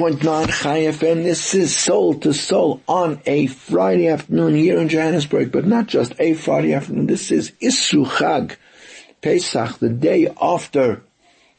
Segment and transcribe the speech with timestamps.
[0.00, 1.24] 101.9 Chai FM.
[1.24, 6.14] This is Soul to Soul on a Friday afternoon here in Johannesburg, but not just
[6.18, 7.06] a Friday afternoon.
[7.06, 8.56] This is Isru Chag,
[9.20, 11.02] Pesach, the day after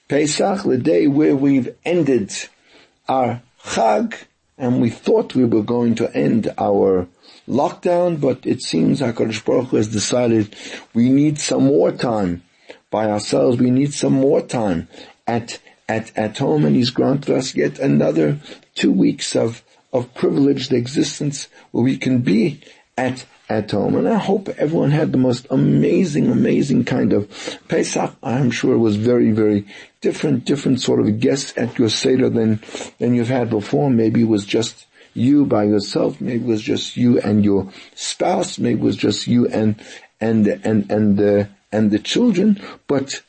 [0.08, 2.34] Pesach, the day where we've ended
[3.08, 4.16] our Chag,
[4.58, 7.08] and we thought we were going to end our
[7.48, 10.56] lockdown, but it seems HaKadosh Baruch Hu has decided
[10.96, 12.42] we need some more time
[12.90, 13.60] by ourselves.
[13.60, 14.88] We need some more time
[15.28, 15.60] at
[15.92, 18.40] at, at home and he's granted us yet another
[18.76, 22.62] two weeks of, of privileged existence where we can be
[22.98, 23.96] at, at home.
[23.98, 27.30] And I hope everyone had the most amazing, amazing kind of
[27.68, 28.16] Pesach.
[28.24, 29.68] I'm sure it was very, very
[30.00, 32.62] different, different sort of guests at your Seder than,
[33.00, 33.90] than you've had before.
[33.90, 36.22] Maybe it was just you by yourself.
[36.22, 38.58] Maybe it was just you and your spouse.
[38.58, 39.76] Maybe it was just you and,
[40.22, 42.62] and, and, and the, and the children.
[42.88, 43.22] But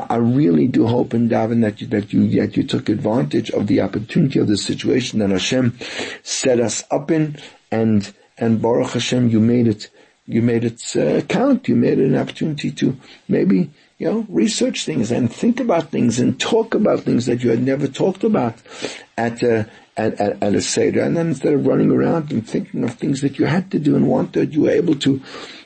[0.00, 3.66] I, really do hope and daven that you, that you, that you took advantage of
[3.66, 5.78] the opportunity of the situation that Hashem
[6.22, 7.36] set us up in
[7.70, 9.90] and, and Baruch Hashem, you made it,
[10.26, 11.68] you made it uh, count.
[11.68, 12.96] You made it an opportunity to
[13.28, 17.50] maybe, you know, research things and think about things and talk about things that you
[17.50, 18.54] had never talked about
[19.16, 21.02] at a, at, at, at a Seder.
[21.02, 23.96] And then instead of running around and thinking of things that you had to do
[23.96, 25.22] and wanted, you were able to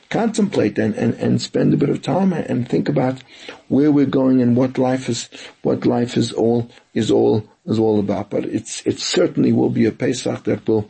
[0.09, 3.21] contemplate and, and, and spend a bit of time and think about
[3.67, 5.29] where we're going and what life is,
[5.61, 8.29] what life is all, is all, is all about.
[8.29, 10.89] But it's, it certainly will be a Pesach that will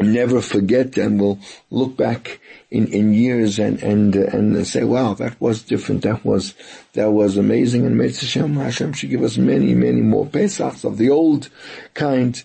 [0.00, 1.38] never forget and will
[1.70, 6.02] look back in, in years and, and, uh, and say, wow, that was different.
[6.02, 6.54] That was,
[6.94, 7.86] that was amazing.
[7.86, 11.48] And Mitzvah Hashem, Hashem should give us many, many more Pesachs of the old
[11.94, 12.42] kind,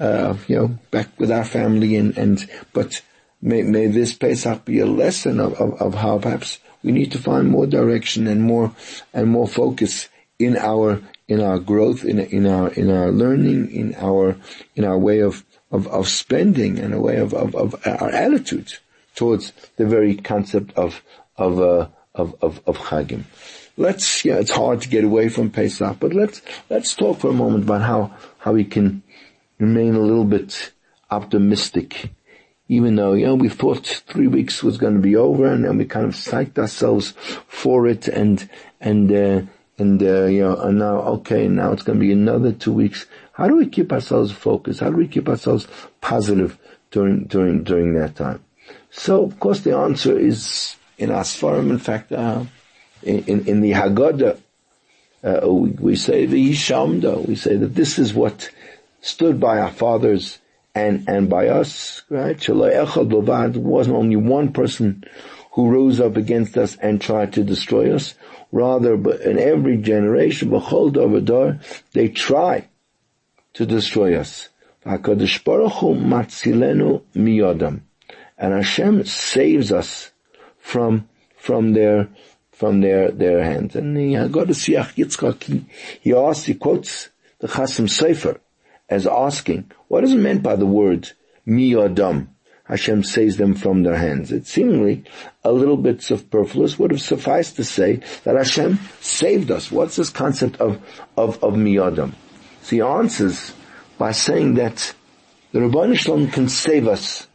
[0.00, 3.00] uh, you know, back with our family and, and, but
[3.40, 7.18] May, may this Pesach be a lesson of, of, of how perhaps we need to
[7.18, 8.72] find more direction and more
[9.12, 13.94] and more focus in our in our growth, in in our in our learning, in
[13.96, 14.36] our
[14.74, 18.72] in our way of of, of spending and a way of, of, of our attitude
[19.14, 21.02] towards the very concept of
[21.36, 23.24] of uh, of, of of Chagim.
[23.76, 27.34] Let's yeah, it's hard to get away from Pesach, but let's let's talk for a
[27.34, 29.02] moment about how how we can
[29.58, 30.72] remain a little bit
[31.10, 32.10] optimistic
[32.68, 35.78] even though, you know, we thought three weeks was going to be over and then
[35.78, 37.14] we kind of psyched ourselves
[37.46, 38.48] for it and,
[38.80, 39.42] and, uh,
[39.78, 43.06] and, uh, you know, and now, okay, now it's going to be another two weeks.
[43.32, 44.80] How do we keep ourselves focused?
[44.80, 45.66] How do we keep ourselves
[46.00, 46.58] positive
[46.90, 48.44] during, during, during that time?
[48.90, 51.70] So, of course, the answer is in Asfarim.
[51.70, 52.44] In fact, uh,
[53.02, 54.40] in, in, in, the Haggadah,
[55.24, 57.26] uh, we, we, say the Yishamda.
[57.26, 58.50] We say that this is what
[59.00, 60.38] stood by our fathers
[60.78, 62.48] and, and by us, right?
[62.48, 65.04] Wasn't only one person
[65.52, 68.14] who rose up against us and tried to destroy us.
[68.52, 70.50] Rather, in every generation,
[71.92, 72.68] they try
[73.54, 74.48] to destroy us.
[74.84, 75.04] And
[78.54, 80.10] Hashem saves us
[80.58, 82.08] from, from their,
[82.52, 83.74] from their, their hands.
[83.74, 84.10] And he,
[86.00, 87.08] he asks, he quotes
[87.40, 88.38] the Chasam Sofer
[88.88, 91.12] as asking, what is meant by the word
[91.46, 92.28] miyadam?
[92.64, 94.30] Hashem saves them from their hands.
[94.30, 95.04] It seemingly
[95.42, 99.72] a little bit superfluous would have sufficed to say that Hashem saved us.
[99.72, 100.78] What's this concept of,
[101.16, 102.12] of, of miyadam?
[102.62, 103.54] So he answers
[103.96, 104.94] by saying that
[105.52, 107.26] the Rabban Shalom can save us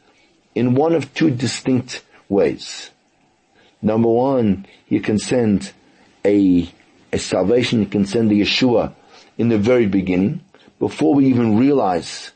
[0.53, 2.91] in one of two distinct ways.
[3.81, 5.73] Number one, he can send
[6.23, 6.69] a,
[7.11, 8.93] a salvation, he can send a Yeshua
[9.39, 10.41] in the very beginning,
[10.83, 12.33] before we even realize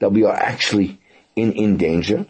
[0.00, 0.98] that we are actually
[1.36, 2.26] in, in danger.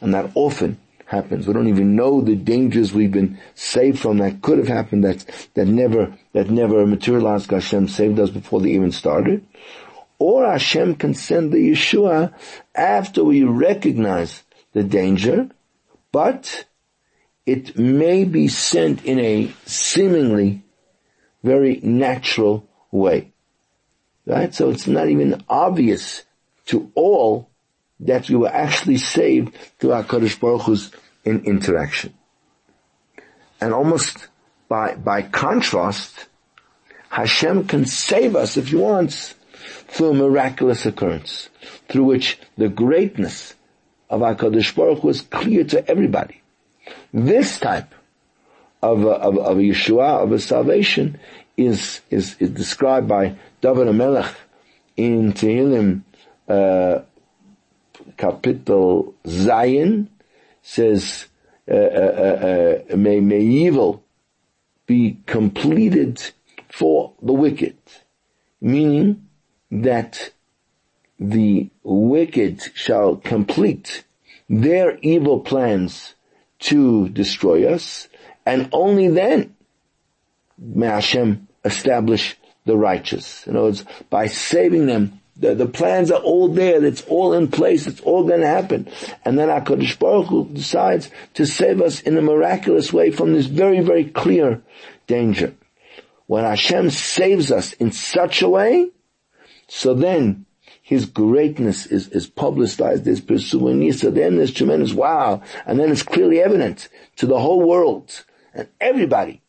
[0.00, 1.46] And that often happens.
[1.46, 5.26] We don't even know the dangers we've been saved from that could have happened that,
[5.52, 7.50] that never, that never materialized.
[7.50, 9.46] Hashem saved us before they even started.
[10.18, 12.32] Or Hashem can send the Yeshua
[12.74, 15.50] after we recognize the danger,
[16.10, 16.64] but
[17.44, 20.64] it may be sent in a seemingly
[21.42, 23.34] very natural way.
[24.30, 24.54] Right?
[24.54, 26.22] So it's not even obvious
[26.66, 27.50] to all
[27.98, 30.92] that we were actually saved through HaKadosh Baruch Hu's
[31.24, 32.14] in interaction.
[33.60, 34.28] And almost
[34.68, 36.28] by, by contrast,
[37.08, 39.34] Hashem can save us if he wants
[39.88, 41.48] through a miraculous occurrence,
[41.88, 43.54] through which the greatness
[44.08, 46.40] of HaKadosh Baruch Hu is clear to everybody.
[47.12, 47.92] This type
[48.80, 51.18] of of, of Yeshua, of a salvation,
[51.56, 54.34] is, is, is described by David HaMelech
[54.96, 56.02] in Tehillim,
[56.48, 57.00] uh,
[58.16, 60.08] capital Zion,
[60.62, 61.26] says,
[61.70, 64.02] uh, uh, uh, may, may evil
[64.86, 66.22] be completed
[66.68, 67.76] for the wicked.
[68.60, 69.28] Meaning
[69.70, 70.32] that
[71.18, 74.04] the wicked shall complete
[74.48, 76.14] their evil plans
[76.60, 78.08] to destroy us,
[78.44, 79.54] and only then
[80.58, 83.46] may Hashem establish the righteous.
[83.46, 87.48] In other words, by saving them, the, the plans are all there, it's all in
[87.48, 88.88] place, it's all gonna happen.
[89.24, 93.46] And then HaKadosh Baruch Hu decides to save us in a miraculous way from this
[93.46, 94.62] very, very clear
[95.06, 95.54] danger.
[96.26, 98.90] When Hashem saves us in such a way,
[99.66, 100.46] so then
[100.82, 106.02] his greatness is, is publicized, there's pursuing so then there's tremendous wow, and then it's
[106.02, 109.39] clearly evident to the whole world, and everybody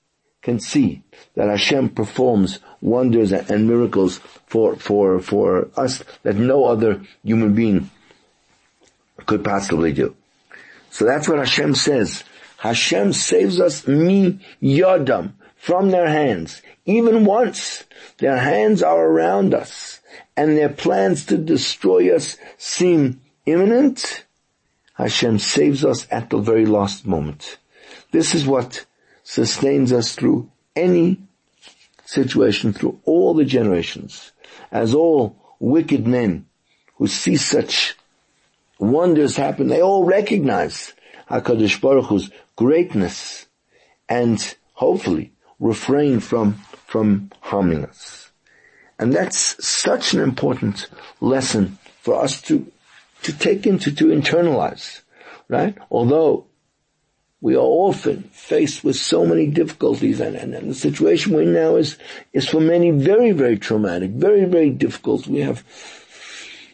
[0.41, 1.03] can see
[1.35, 4.17] that Hashem performs wonders and miracles
[4.47, 7.89] for, for, for us that no other human being
[9.25, 10.15] could possibly do.
[10.89, 12.23] So that's what Hashem says.
[12.57, 16.61] Hashem saves us mi yodam from their hands.
[16.85, 17.83] Even once
[18.17, 19.99] their hands are around us
[20.35, 24.25] and their plans to destroy us seem imminent,
[24.95, 27.57] Hashem saves us at the very last moment.
[28.11, 28.85] This is what
[29.31, 31.17] sustains us through any
[32.03, 34.33] situation, through all the generations.
[34.73, 36.47] As all wicked men
[36.95, 37.95] who see such
[38.77, 40.91] wonders happen, they all recognize
[41.29, 43.45] HaKadosh Baruch Hu's greatness
[44.09, 45.31] and hopefully
[45.61, 46.55] refrain from,
[46.85, 48.31] from harming us.
[48.99, 50.89] And that's such an important
[51.21, 52.69] lesson for us to,
[53.23, 55.03] to take into, to internalize,
[55.47, 55.77] right?
[55.89, 56.47] Although
[57.41, 61.53] we are often faced with so many difficulties and, and, and, the situation we're in
[61.53, 61.97] now is,
[62.33, 65.25] is for many very, very traumatic, very, very difficult.
[65.25, 65.63] We have,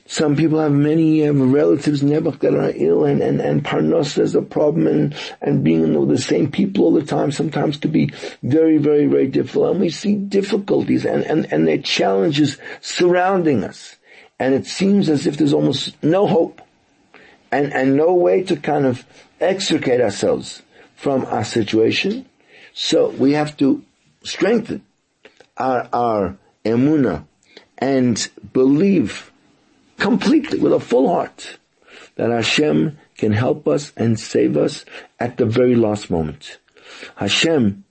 [0.07, 4.35] some people have many um, relatives Nebuch that are ill and, and, and parnos is
[4.35, 8.11] a problem and, and being with the same people all the time sometimes could be
[8.43, 9.71] very, very, very difficult.
[9.71, 13.95] And we see difficulties and, and, and their challenges surrounding us.
[14.37, 16.61] And it seems as if there's almost no hope
[17.53, 19.05] and, and no way to kind of
[19.39, 20.61] extricate ourselves
[20.95, 22.25] from our situation.
[22.73, 23.83] So we have to
[24.23, 24.83] strengthen
[25.57, 27.25] our, our emuna
[27.77, 29.31] and believe
[29.97, 31.57] completely with a full heart
[32.15, 34.85] that Hashem can help us and save us
[35.19, 36.57] at the very last moment.
[37.15, 37.83] Hashem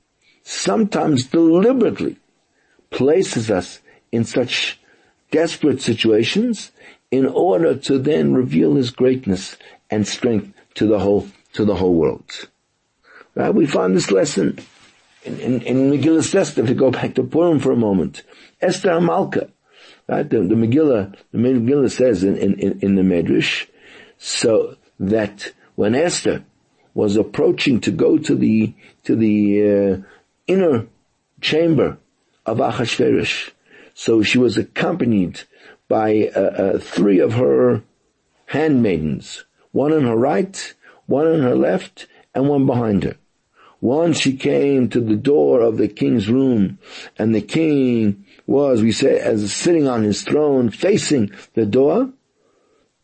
[0.43, 2.17] sometimes deliberately
[2.91, 3.81] places us
[4.13, 4.81] in such
[5.31, 6.71] desperate situations
[7.11, 9.57] in order to then reveal His greatness
[9.91, 11.27] and strength to the whole,
[11.57, 12.49] to the whole world.
[13.35, 13.55] Right?
[13.55, 14.59] We find this lesson
[15.25, 18.23] in, in, in Megillah Esther, to go back to Purim for a moment.
[18.61, 19.51] Esther HaMalka,
[20.09, 20.29] right?
[20.29, 23.67] The, the Megillah, the Megillah says in, in, in the Medrash,
[24.19, 26.45] so that when Esther
[26.95, 28.75] was approaching to go to the,
[29.05, 30.03] to the, uh,
[30.47, 30.87] inner
[31.41, 31.99] chamber
[32.45, 33.51] of Achashverosh,
[33.95, 35.43] so she was accompanied
[35.89, 37.83] by uh, uh, three of her
[38.47, 40.75] handmaidens, one on her right,
[41.07, 43.17] one on her left, and one behind her.
[43.81, 46.79] Once she came to the door of the king's room,
[47.19, 52.11] and the king was, we say, as sitting on his throne, facing the door.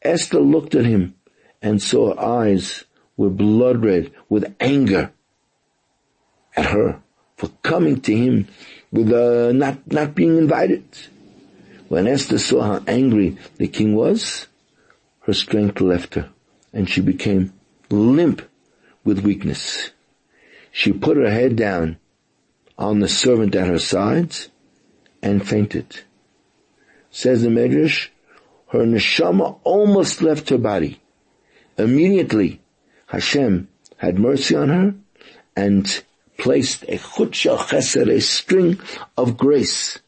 [0.02, 1.14] Esther looked at him
[1.60, 2.84] and saw her eyes
[3.16, 5.12] were blood red with anger
[6.56, 7.00] at her
[7.36, 8.48] for coming to him
[8.90, 10.84] with uh, not not being invited.
[11.88, 14.46] When Esther saw how angry the king was,
[15.20, 16.30] her strength left her
[16.72, 17.52] and she became
[17.94, 18.42] limp
[19.04, 19.90] with weakness.
[20.70, 21.98] She put her head down
[22.78, 24.48] on the servant at her sides
[25.22, 26.00] and fainted.
[27.10, 28.08] Says the Medrash,
[28.70, 31.00] her neshama almost left her body.
[31.76, 32.60] Immediately,
[33.06, 33.68] Hashem
[33.98, 34.94] had mercy on her
[35.54, 36.02] and
[36.38, 38.80] placed a chut shel chesed, a string
[39.16, 39.98] of grace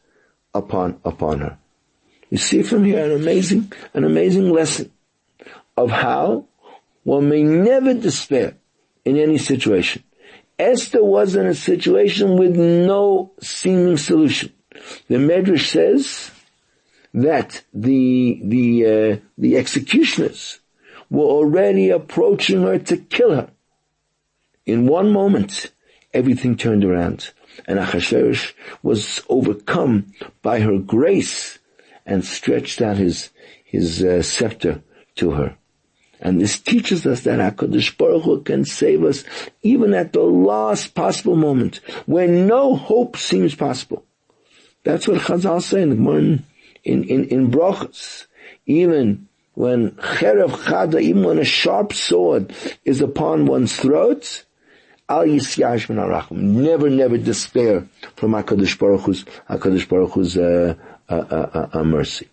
[0.53, 1.57] upon, upon her.
[2.29, 4.91] You see from here an amazing, an amazing lesson
[5.77, 6.47] of how
[7.05, 8.57] one may never despair
[9.05, 10.03] in any situation.
[10.57, 14.51] Esther was in a situation with no seeming solution.
[15.07, 16.31] The Medrash says
[17.13, 20.59] that the the uh, the executioners
[21.11, 23.49] were already approaching her to kill her.
[24.65, 25.71] In one moment,
[26.11, 27.31] everything turned around,
[27.67, 31.59] and Achashverosh was overcome by her grace
[32.03, 33.29] and stretched out his
[33.63, 34.81] his uh, scepter
[35.17, 35.55] to her.
[36.19, 39.23] And this teaches us that HaKadosh Baruch Hu can save us
[39.61, 44.05] even at the last possible moment, when no hope seems possible.
[44.83, 46.45] That's what Chazal say in
[46.83, 48.27] in, in, in Brachas.
[48.65, 52.53] Even when Cherev Chada, even when a sharp sword
[52.83, 54.45] is upon one's throat,
[55.09, 56.37] Al Yisyash min Arachim.
[56.37, 60.75] Never, never despair from HaKadosh Baruch Hu's, HaKadosh Baruch Hu's, uh,
[61.09, 62.27] uh, uh, uh, mercy.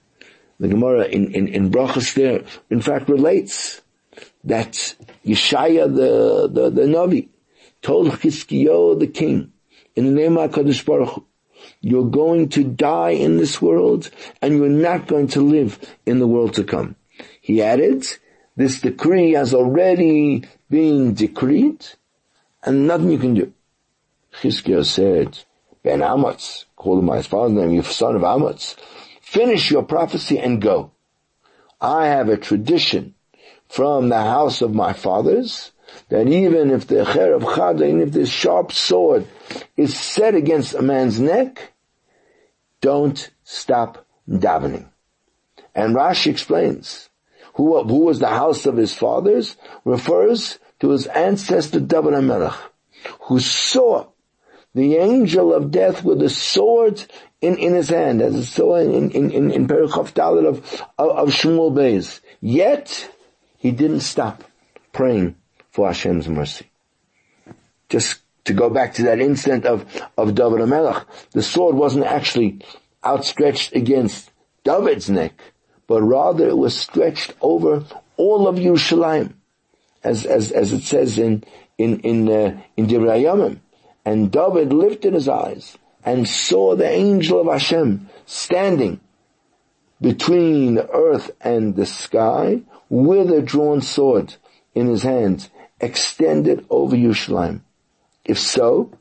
[0.63, 3.81] The Gemara in, in, in Brachas there, in fact, relates
[4.45, 4.95] that
[5.27, 7.31] Yeshaya the, the, the Navi
[7.83, 9.53] told Chizkiyo the king,
[9.97, 11.27] in the name of HaKadosh Baruch Hu,
[11.81, 14.09] you're going to die in this world
[14.41, 16.95] and you're not going to live in the world to come.
[17.41, 18.07] He added,
[18.55, 21.85] this decree has already been decreed
[22.63, 23.53] and nothing you can do.
[24.41, 25.41] Chizkiah said,
[25.83, 28.77] Ben Amatz, called him by his father's name, you son of Amatz,
[29.33, 30.91] finish your prophecy and go.
[31.81, 33.15] I have a tradition
[33.67, 35.73] from the house of my fathers
[36.11, 39.27] that even if the Cherev Chada, even if this sharp sword
[39.75, 41.73] is set against a man's neck,
[42.83, 44.89] don't stop davening.
[45.75, 47.09] And Rashi explains,
[47.55, 52.59] who, who was the house of his fathers refers to his ancestor David HaMelech,
[53.23, 54.09] who saw
[54.75, 57.07] the angel of death with a sword
[57.43, 60.59] in, in his hand, as it saw in, in, in, in Perek Chaf Daled of,
[60.97, 62.21] of, of Shmuel Beis.
[62.41, 63.11] Yet,
[63.59, 64.45] he didn't stop
[64.93, 65.35] praying
[65.71, 66.71] for Hashem's mercy.
[67.89, 69.85] Just to go back to that incident of,
[70.17, 72.61] of David HaMelech, the sword wasn't actually
[73.05, 74.31] outstretched against
[74.63, 75.35] David's neck,
[75.89, 77.85] but rather it was stretched over
[78.17, 79.35] all of Yerushalayim
[80.05, 81.43] as, as, as it says in,
[81.77, 83.61] in, in, uh, in
[84.05, 89.01] And David lifted his eyes and saw the angel of Hashem standing
[90.01, 94.35] between the earth and the sky with a drawn sword
[94.75, 95.49] in his hands
[95.81, 97.61] extended over Yerushalayim.
[98.25, 98.93] If so,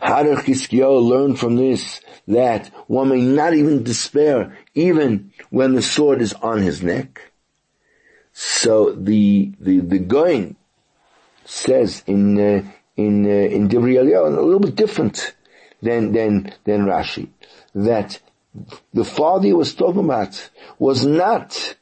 [0.00, 5.82] how did Chizkiyahu learn from this that one may not even despair even when the
[5.82, 7.32] sword is on his neck?
[8.32, 10.56] So the the the going
[11.44, 12.62] says in uh,
[12.96, 15.34] in uh, in Divrei a little bit different
[15.82, 17.28] than than than Rashi
[17.74, 18.20] that
[18.92, 21.76] the father he was talking about was not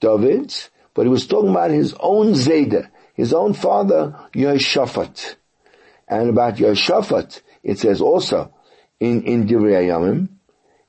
[0.00, 0.54] David,
[0.94, 5.36] but he was talking about his own Zayda, his own father Yehoshaphat.
[6.08, 8.54] And about Yehoshaphat, it says also
[9.00, 10.28] in in Divrei Yamim,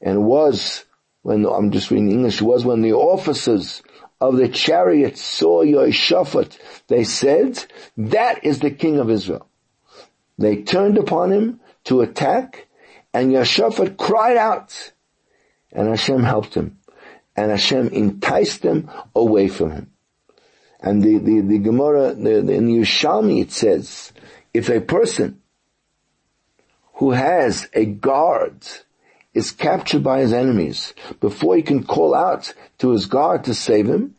[0.02, 0.86] and was
[1.22, 3.82] when I'm just reading English, was when the officers
[4.20, 6.58] of the chariots saw Yehoshaphat,
[6.88, 7.64] they said,
[7.98, 9.48] that is the king of Israel.
[10.38, 12.68] They turned upon him to attack,
[13.14, 14.94] and Yehoshaphat cried out,
[15.72, 16.80] and Hashem helped him,
[17.36, 19.92] and Hashem enticed them away from him.
[20.80, 24.12] And the, the, the Gemara, the, the, in Yerushalmi it says,
[24.54, 25.42] if a person
[26.96, 28.68] who has a guard
[29.34, 33.88] is captured by his enemies, before he can call out to his guard to save
[33.88, 34.16] him,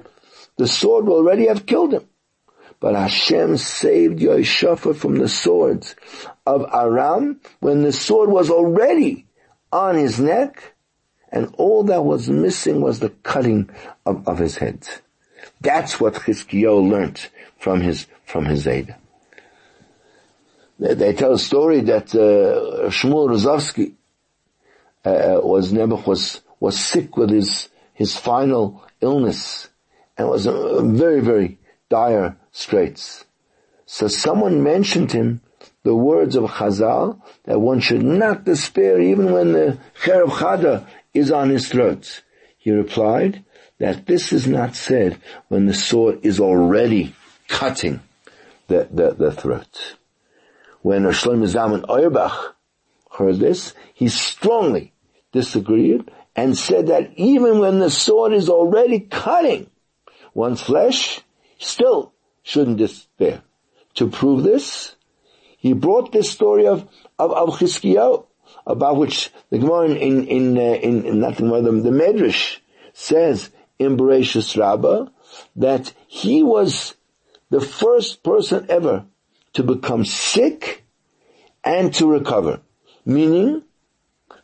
[0.57, 2.09] the sword will already have killed him.
[2.81, 5.95] But Hashem saved Yehoshaphat from the swords
[6.47, 9.27] of Aram when the sword was already
[9.73, 10.75] on his neck
[11.33, 13.71] and all that was missing was the cutting
[14.07, 14.87] of, of his head.
[15.61, 18.97] That's what Chizkiyahu learned from his, from his Zayda.
[20.79, 23.95] They, they, tell a story that uh, Shmuel Rozovsky
[25.05, 29.69] uh, was Nebuch was was sick with his his final illness
[30.17, 31.59] and was in very very
[31.89, 33.25] dire straits.
[33.87, 35.43] So someone mentioned him
[35.85, 41.31] the words of Chazal that one should not despair even when the Cherev Chada is
[41.31, 42.23] on his throat.
[42.59, 43.45] He replied
[43.79, 47.15] that this is not said when the sword is already
[47.49, 48.01] cutting
[48.67, 49.97] the, the, the throat.
[50.81, 52.57] When Shlomo Zalman Auerbach
[53.11, 54.93] heard this, he strongly
[55.33, 59.71] disagreed and said that even when the sword is already cutting
[60.33, 61.21] one's flesh,
[61.59, 62.13] still
[62.43, 63.43] shouldn't despair.
[63.95, 64.97] To prove this,
[65.65, 66.87] he brought this story of,
[67.19, 68.27] of, of Chizkiyahu,
[68.67, 72.59] about which the Gemara in, in, uh, in, not the Gemara, the, the Medrash
[72.93, 75.07] says in Bereshis Rabbah
[75.57, 76.97] that he was
[77.49, 79.07] the first person ever
[79.55, 80.85] to become sick
[81.65, 82.61] and to recover.
[83.07, 83.63] Meaning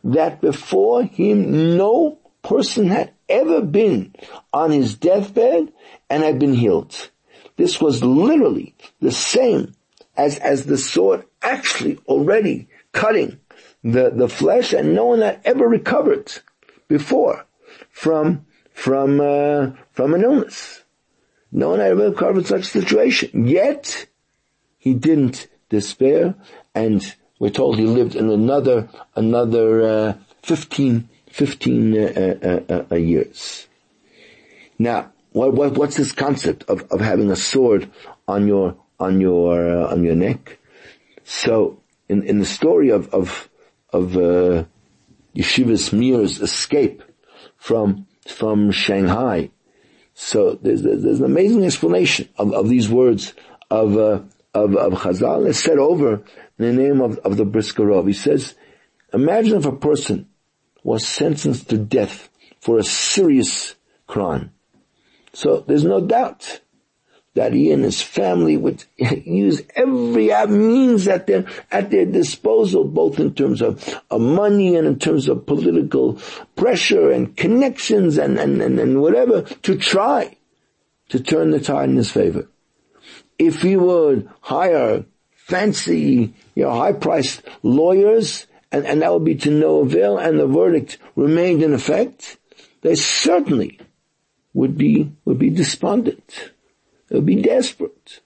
[0.03, 4.15] that before him no person had ever been
[4.51, 5.71] on his deathbed
[6.09, 7.11] and had been healed.
[7.57, 9.75] This was literally the same
[10.15, 13.39] as, as the sword actually already cutting
[13.83, 16.31] the, the flesh and no one had ever recovered
[16.87, 17.45] before
[17.89, 20.83] from, from, uh, from an illness.
[21.51, 23.47] No one had ever covered such a situation.
[23.47, 24.07] Yet,
[24.77, 26.35] he didn't despair,
[26.73, 30.13] and we're told he lived in another, another, uh,
[30.43, 33.67] 15, 15 uh, uh, uh, years.
[34.79, 37.89] Now, what, what, what's this concept of, of having a sword
[38.27, 40.59] on your, on your, on your neck?
[41.23, 43.49] So, in, in the story of, of,
[43.91, 44.65] of, uh,
[45.35, 47.03] Yeshivas Mir's escape
[47.57, 49.51] from, from Shanghai,
[50.13, 53.33] so there's, there's an amazing explanation of, of these words
[53.69, 54.21] of, uh,
[54.53, 55.47] of, of Chazal.
[55.49, 56.23] It's said over
[56.59, 58.07] in the name of, of the Brisker Rov.
[58.07, 58.55] He says,
[59.13, 60.27] imagine if a person
[60.83, 62.29] was sentenced to death
[62.59, 64.51] for a serious crime.
[65.33, 66.59] So there's no doubt
[67.33, 72.83] that he and his family would use every uh, means at their, at their disposal,
[72.83, 76.19] both in terms of, of money and in terms of political
[76.55, 80.35] pressure and connections and, and, and, and whatever to try
[81.09, 82.47] to turn the tide in his favor.
[83.39, 89.35] If he would hire fancy, you know, high priced lawyers and, and that would be
[89.35, 92.37] to no avail and the verdict remained in effect,
[92.81, 93.79] they certainly
[94.53, 96.51] would be, would be despondent.
[97.11, 98.21] They would be desperate.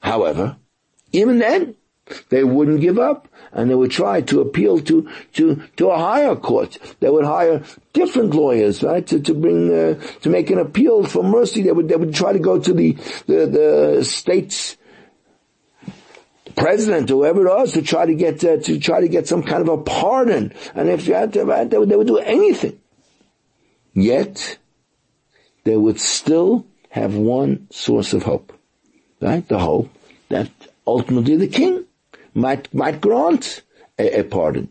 [0.00, 0.56] However,
[1.12, 1.76] even then,
[2.30, 6.34] they wouldn't give up and they would try to appeal to, to, to a higher
[6.34, 6.76] court.
[6.98, 7.62] They would hire
[7.92, 11.62] different lawyers, right, to, to bring, uh, to make an appeal for mercy.
[11.62, 12.92] They would, they would try to go to the,
[13.26, 14.76] the, the state's
[16.56, 19.62] president whoever it was to try to get, uh, to try to get some kind
[19.62, 20.52] of a pardon.
[20.74, 22.80] And if you had to, they would, they would do anything.
[23.92, 24.58] Yet,
[25.62, 28.52] they would still have one source of hope.
[29.20, 29.46] Right?
[29.48, 29.90] The hope
[30.28, 30.48] that
[30.86, 31.86] ultimately the king
[32.34, 33.62] might, might grant
[33.98, 34.68] a, a pardon.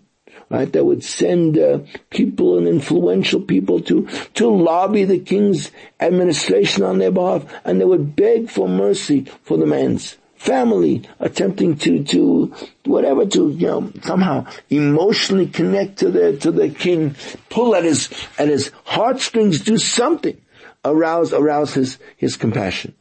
[0.50, 0.72] Right?
[0.72, 1.80] They would send uh,
[2.12, 7.86] people and influential people to, to lobby the king's administration on their behalf and they
[7.86, 12.54] would beg for mercy for the man's family, attempting to, to,
[12.86, 17.16] whatever, to, you know, somehow emotionally connect to the, to the king,
[17.50, 20.38] pull at his, at his heartstrings, do something
[20.86, 22.96] arouse, arouse his, his compassion.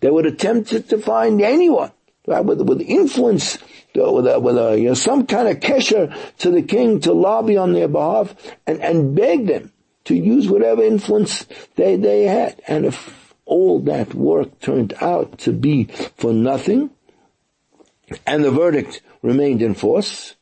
[0.00, 1.92] They would attempt to, to find anyone,
[2.26, 3.58] right, with, with influence,
[3.96, 7.12] uh, with a, with a, you know, some kind of kesher to the king to
[7.12, 8.34] lobby on their behalf
[8.66, 9.72] and, and beg them
[10.04, 11.46] to use whatever influence
[11.76, 12.60] they, they had.
[12.66, 15.84] And if all that work turned out to be
[16.16, 16.90] for nothing,
[18.26, 20.34] and the verdict remained in force,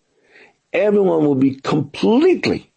[0.73, 2.73] everyone would be completely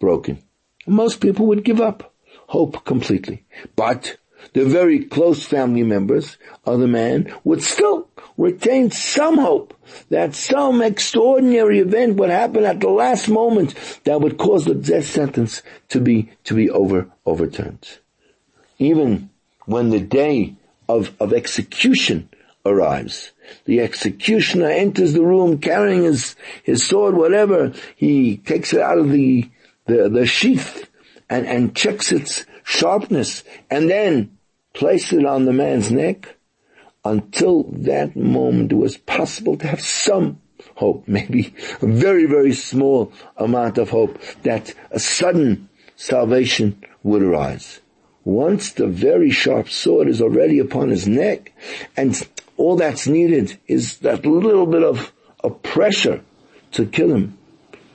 [0.00, 0.42] broken.
[0.86, 2.11] Most people would give up
[2.52, 3.42] hope completely.
[3.76, 4.18] But
[4.52, 6.36] the very close family members
[6.66, 9.72] of the man would still retain some hope
[10.10, 15.06] that some extraordinary event would happen at the last moment that would cause the death
[15.06, 17.98] sentence to be, to be over, overturned.
[18.78, 19.30] Even
[19.64, 20.54] when the day
[20.90, 22.28] of, of execution
[22.66, 23.32] arrives,
[23.64, 29.10] the executioner enters the room carrying his, his sword, whatever, he takes it out of
[29.10, 29.48] the,
[29.86, 30.90] the, the sheath
[31.32, 34.36] and, and checks its sharpness and then
[34.74, 36.36] place it on the man's neck
[37.06, 40.38] until that moment it was possible to have some
[40.76, 47.80] hope, maybe a very, very small amount of hope that a sudden salvation would arise.
[48.24, 51.50] Once the very sharp sword is already upon his neck
[51.96, 56.22] and all that's needed is that little bit of, a pressure
[56.70, 57.36] to kill him,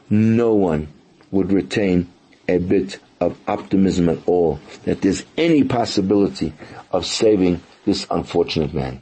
[0.09, 0.87] no one
[1.31, 2.11] would retain
[2.49, 6.53] a bit of optimism at all that there's any possibility
[6.91, 9.01] of saving this unfortunate man.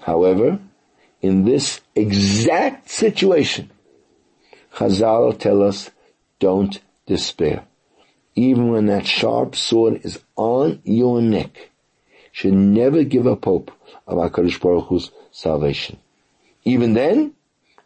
[0.00, 0.58] However,
[1.20, 3.70] in this exact situation,
[4.74, 5.90] Chazal tell us,
[6.38, 7.64] don't despair.
[8.34, 11.70] Even when that sharp sword is on your neck,
[12.32, 13.70] should never give up hope
[14.06, 15.98] of HaKadosh Baruch Hu's salvation.
[16.64, 17.34] Even then,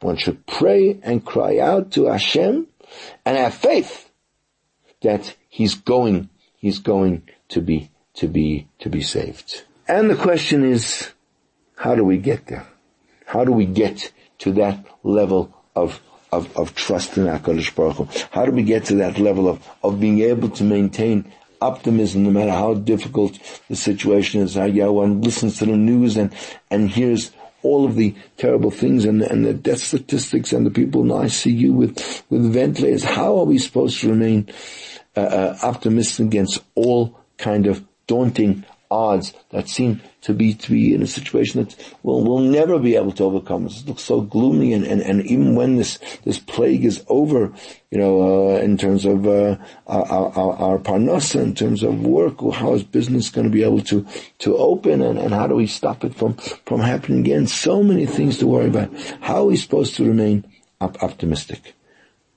[0.00, 2.66] one should pray and cry out to Hashem
[3.24, 4.03] and have faith
[5.04, 9.62] that he's going, he's going to be, to be, to be saved.
[9.86, 11.10] And the question is,
[11.76, 12.66] how do we get there?
[13.26, 16.00] How do we get to that level of,
[16.32, 18.08] of, of trust in HaKadosh Baruch Hu?
[18.30, 22.30] How do we get to that level of, of being able to maintain optimism no
[22.30, 23.38] matter how difficult
[23.68, 24.54] the situation is?
[24.54, 26.34] How yeah, one listens to the news and,
[26.70, 27.30] and hears
[27.62, 31.72] all of the terrible things and, and the death statistics and the people in ICU
[31.72, 33.04] with, with ventilators.
[33.04, 34.48] How are we supposed to remain
[35.16, 40.94] uh, uh, optimistic against all kind of daunting odds that seem to be to be
[40.94, 43.66] in a situation that we'll, we'll never be able to overcome.
[43.66, 47.52] It looks so gloomy, and, and, and even when this this plague is over,
[47.90, 52.40] you know, uh, in terms of uh, our, our, our parnasa, in terms of work,
[52.52, 54.06] how is business going to be able to
[54.38, 56.34] to open, and, and how do we stop it from
[56.66, 57.46] from happening again?
[57.46, 58.92] So many things to worry about.
[59.20, 60.44] How are we supposed to remain
[60.80, 61.74] op- optimistic?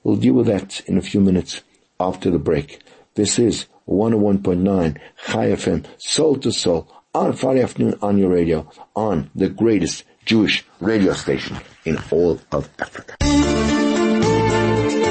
[0.04, 1.62] We'll deal with that in a few minutes
[2.00, 2.82] after the break.
[3.16, 9.30] This is 101.9 Chai FM, soul to soul, on Friday afternoon on your radio, on
[9.34, 13.16] the greatest Jewish radio station in all of Africa.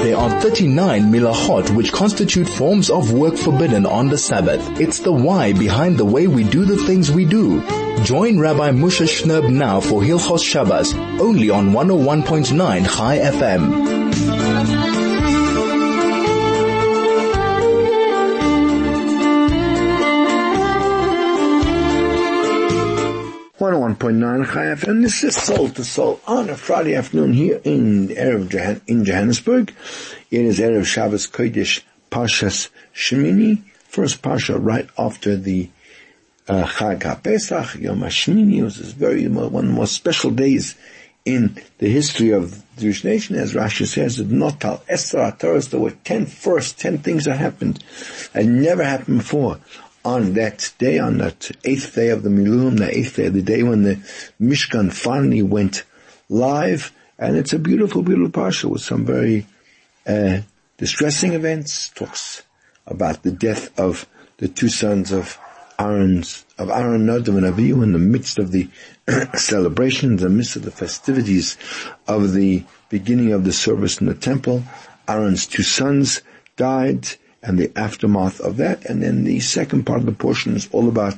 [0.07, 4.79] There are 39 melachos which constitute forms of work forbidden on the Sabbath.
[4.79, 7.61] It's the why behind the way we do the things we do.
[8.03, 12.55] Join Rabbi Moshe Shnerb now for Hilchos Shabbos, only on 101.9
[12.95, 14.86] Chai FM.
[24.07, 25.01] 101.9 Chai FM.
[25.01, 29.75] This is Soul to Soul on a Friday afternoon here in Erev in Johannesburg.
[30.31, 35.69] It is Erev Shabbos Kodesh Parshas Shemini, first Parsha right after the
[36.47, 38.63] uh, Chag HaPesach, Yom HaShemini.
[38.63, 40.75] Was this very, one of the most special days
[41.25, 45.91] in the history of the Jewish nation, as Rashi says, Natal Eser Atoros, there were
[45.91, 47.83] ten first, ten things that happened,
[48.31, 49.59] that never happened before
[50.07, 53.41] on that day, on that eighth day of the Miluim, the eighth day of the
[53.41, 53.95] day when the
[54.39, 55.83] Mishkan finally went
[56.29, 59.45] live, and it's a beautiful, beautiful parsha with some very
[60.07, 60.39] uh,
[60.77, 61.89] distressing events.
[61.89, 62.43] Talks
[62.85, 65.37] about the death of the two sons of
[65.77, 68.69] Aaron's of Aaron Nadav and Avihu in the midst of the
[69.35, 71.57] celebrations, in the midst of the festivities
[72.07, 74.63] of the beginning of the service in the temple.
[75.05, 76.21] Aaron's two sons
[76.55, 77.09] died
[77.47, 78.85] and the aftermath of that.
[78.85, 81.17] And then the second part of the portion is all about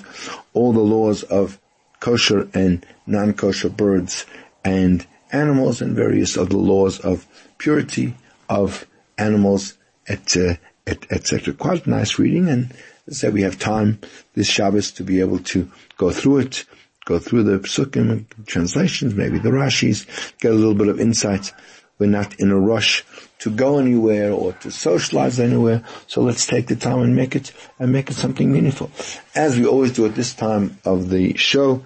[0.54, 1.60] all the laws of
[2.00, 4.26] kosher and non-kosher birds
[4.63, 7.26] and animals and various other laws of
[7.58, 8.15] purity
[8.48, 8.86] of
[9.18, 9.74] animals,
[10.08, 11.54] etc., uh, etc.
[11.54, 12.74] Quite nice reading, and
[13.10, 14.00] said, we have time
[14.36, 16.65] this Shabbos to be able to go through it,
[17.06, 20.06] go through the psukim translations, maybe the Rashis,
[20.39, 21.52] get a little bit of insight.
[22.00, 23.06] We're not in a rush
[23.40, 25.84] to go anywhere or to socialize anywhere.
[26.08, 28.90] So let's take the time and make it and make it something meaningful.
[29.36, 31.84] As we always do at this time of the show,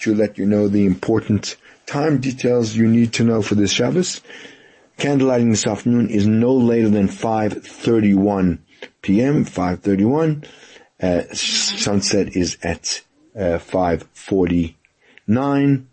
[0.00, 4.20] to let you know the important time details you need to know for this Shabbos.
[4.98, 8.58] Candlelighting this afternoon is no later than 5.31
[9.02, 10.46] p.m., 5.31.
[11.02, 13.02] Uh, sunset is at
[13.34, 15.84] uh, 5.49,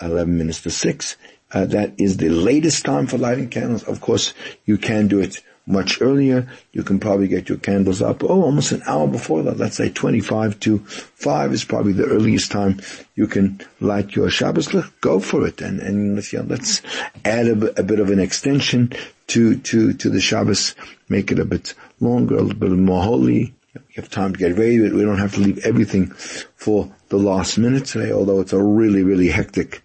[0.00, 1.16] 11 minutes to 6.
[1.52, 3.82] Uh, that is the latest time for lighting candles.
[3.84, 4.32] Of course,
[4.64, 6.48] you can do it much earlier.
[6.72, 9.58] You can probably get your candles up, oh, almost an hour before that.
[9.58, 12.80] Let's say 25 to 5 is probably the earliest time
[13.14, 14.68] you can light your Shabbos.
[15.00, 15.60] Go for it.
[15.60, 16.82] And, and let's, let's
[17.24, 18.92] add a, a, bit of an extension
[19.28, 20.74] to, to, to the Shabbos.
[21.08, 23.54] Make it a bit longer, a little bit more holy.
[23.74, 26.08] we have time to get ready, but we don't have to leave everything
[26.56, 29.81] for the last minute today, although it's a really, really hectic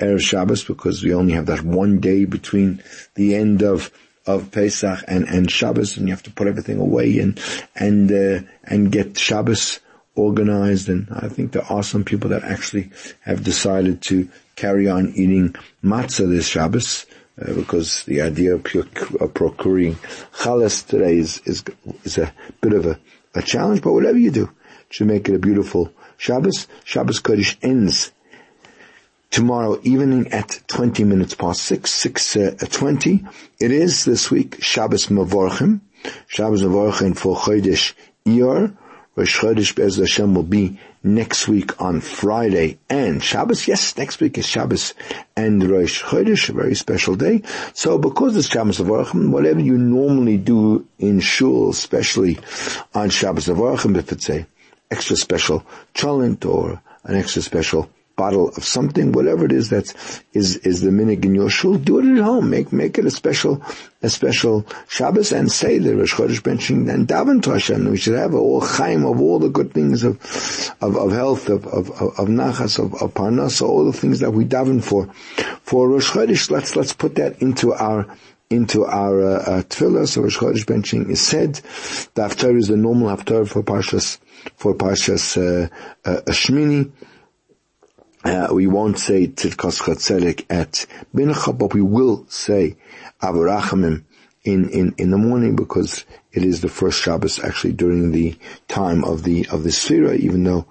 [0.00, 2.82] Erev Shabbos because we only have that one day between
[3.14, 3.90] the end of
[4.26, 7.40] of Pesach and, and Shabbos and you have to put everything away and,
[7.74, 9.80] and, uh, and get Shabbos
[10.14, 12.90] organized and I think there are some people that actually
[13.22, 17.06] have decided to carry on eating matzah this Shabbos
[17.40, 18.66] uh, because the idea of,
[19.20, 19.94] of procuring
[20.34, 21.64] chalas today is, is,
[22.04, 22.98] is a bit of a,
[23.34, 24.50] a challenge, but whatever you do,
[24.90, 26.66] should make it a beautiful Shabbos.
[26.84, 28.12] Shabbos Kodesh ends
[29.30, 33.24] tomorrow evening at 20 minutes past 6, 6 uh, 20.
[33.60, 35.80] It is this week Shabbos Mavorchim,
[36.26, 37.94] Shabbos Mavorchim for Chodesh
[38.26, 38.76] Iyar.
[39.16, 43.66] Rosh Chodesh Be'ez Hashem will be next week on Friday and Shabbos.
[43.68, 44.94] Yes, next week is Shabbos
[45.36, 47.42] and Rosh Chodesh, a very special day.
[47.72, 52.38] So because it's Shabbos Mavorchim, whatever you normally do in Shul, especially
[52.94, 54.46] on Shabbos Mavorchim, if it's a
[54.90, 55.64] extra special
[55.94, 57.90] cholent or an extra special
[58.20, 59.86] bottle of something, whatever it is that
[60.34, 62.50] is is the minhag in your shul, do it at home.
[62.50, 63.62] Make make it a special
[64.02, 67.88] a special Shabbos and say the Rosh Chodesh benching and daven to Hashem.
[67.90, 70.18] We should have all chaim of all the good things of
[70.82, 74.44] of, of health, of of of nachas, of, of parnas, all the things that we
[74.44, 75.06] daven for.
[75.62, 78.06] For Rosh Chodesh, let's let's put that into our
[78.50, 80.06] into our uh, uh, tefillah.
[80.08, 81.54] So Rosh Chodesh benching is said.
[82.14, 84.18] The haftarah is the normal haftarah for Parshas
[84.56, 85.68] for Parshas uh,
[86.04, 86.90] uh, Shmini.
[88.22, 92.76] Uh, we won't say Tzidkascha Tzedek at Mincha, but we will say
[93.22, 94.04] Av HaRachamim
[94.44, 98.36] in, in, in the morning because it is the first Shabbos actually during the
[98.68, 100.66] time of the, of the Sphira, even though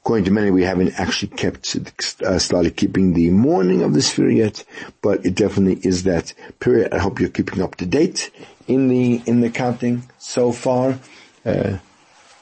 [0.00, 1.76] according to many we haven't actually kept,
[2.22, 4.64] uh, started keeping the morning of the Sphira yet,
[5.02, 6.92] but it definitely is that period.
[6.92, 8.30] I hope you're keeping up to date
[8.68, 10.98] in the, in the counting so far,
[11.44, 11.78] uh,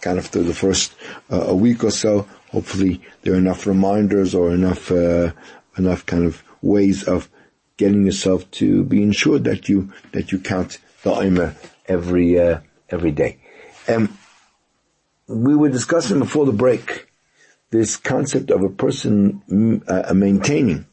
[0.01, 0.94] kind of through the first
[1.31, 2.27] uh, a week or so.
[2.54, 5.32] Hopefully there are enough reminders or enough, uh,
[5.76, 7.28] enough kind of ways of
[7.76, 13.10] getting yourself to be ensured that you that you count the Omer every uh, every
[13.10, 13.38] day.
[13.88, 14.16] Um,
[15.26, 17.08] we were discussing before the break
[17.70, 20.86] this concept of a person uh, maintaining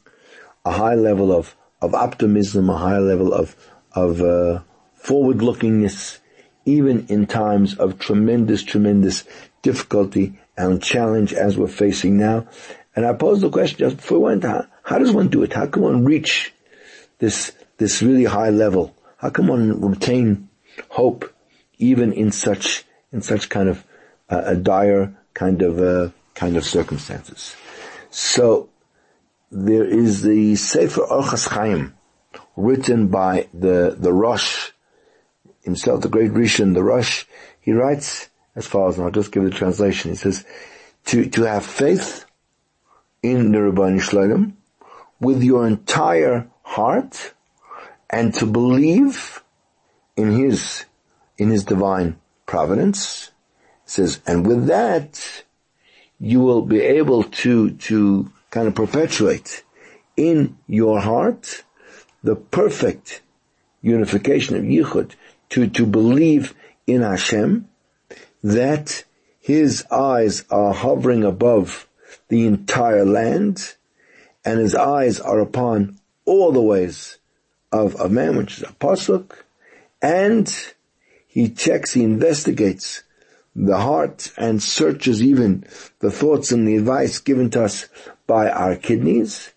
[0.64, 3.54] a high level of of optimism, a high level of
[3.92, 4.62] of uh,
[4.94, 6.18] forward lookingness,
[6.64, 9.22] even in times of tremendous, tremendous
[9.62, 12.46] difficulty and challenge as we're facing now.
[12.94, 15.52] And I pose the question just before went, how, how does one do it?
[15.52, 16.52] How can one reach
[17.18, 18.94] this, this really high level?
[19.16, 20.48] How can one retain
[20.88, 21.32] hope
[21.78, 23.84] even in such, in such kind of
[24.28, 27.56] uh, a dire kind of, uh, kind of circumstances?
[28.10, 28.68] So,
[29.50, 31.94] there is the Sefer Orchas Chaim,
[32.56, 34.70] written by the, the Rosh
[35.62, 37.24] himself, the great Rishon, the Rosh.
[37.60, 40.44] He writes as far as, I'll just give the translation, he says,
[41.06, 42.24] to, to have faith
[43.22, 44.56] in the Rabbi Shalom
[45.20, 47.34] with your entire heart
[48.10, 49.42] and to believe
[50.16, 50.84] in his,
[51.38, 53.30] in his divine providence.
[53.84, 55.44] It says, and with that,
[56.20, 59.64] you will be able to, to kind of perpetuate
[60.16, 61.64] in your heart
[62.22, 63.22] the perfect
[63.80, 65.14] unification of Yichud
[65.50, 66.54] to, to believe
[66.86, 67.68] in Hashem
[68.42, 69.04] that
[69.40, 71.88] his eyes are hovering above
[72.28, 73.74] the entire land
[74.44, 77.18] and his eyes are upon all the ways
[77.70, 79.32] of a man, which is a pasuk,
[80.00, 80.74] and
[81.26, 83.02] he checks, he investigates
[83.54, 85.64] the heart and searches even
[86.00, 87.88] the thoughts and the advice given to us
[88.26, 89.52] by our kidneys.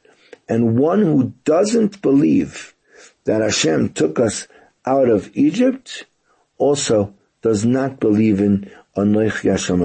[0.47, 2.75] And one who doesn't believe
[3.23, 4.47] that Hashem took us
[4.85, 6.05] out of Egypt
[6.57, 7.13] also
[7.45, 9.81] does not believe in Anochi Hashem